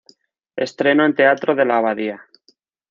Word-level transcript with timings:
Estreno 0.65 1.05
en 1.05 1.13
Teatro 1.13 1.53
de 1.53 1.63
la 1.67 1.77
Abadía. 1.77 2.25